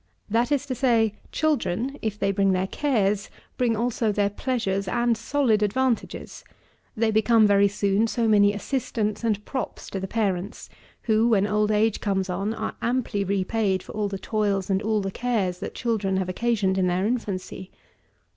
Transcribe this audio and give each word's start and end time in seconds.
That 0.31 0.51
is 0.51 0.65
to 0.65 0.73
say, 0.73 1.13
children, 1.31 1.95
if 2.01 2.17
they 2.17 2.31
bring 2.31 2.53
their 2.53 2.65
cares, 2.65 3.29
bring 3.55 3.75
also 3.77 4.11
their 4.11 4.31
pleasures 4.31 4.87
and 4.87 5.15
solid 5.15 5.61
advantages. 5.61 6.43
They 6.97 7.11
become, 7.11 7.45
very 7.45 7.67
soon, 7.67 8.07
so 8.07 8.27
many 8.27 8.51
assistants 8.51 9.23
and 9.23 9.45
props 9.45 9.91
to 9.91 9.99
the 9.99 10.07
parents, 10.07 10.71
who, 11.03 11.29
when 11.29 11.45
old 11.45 11.69
age 11.69 12.01
comes 12.01 12.31
on, 12.31 12.55
are 12.55 12.73
amply 12.81 13.23
repaid 13.23 13.83
for 13.83 13.91
all 13.91 14.07
the 14.07 14.17
toils 14.17 14.71
and 14.71 14.81
all 14.81 15.01
the 15.01 15.11
cares 15.11 15.59
that 15.59 15.75
children 15.75 16.17
have 16.17 16.29
occasioned 16.29 16.79
in 16.79 16.87
their 16.87 17.05
infancy. 17.05 17.69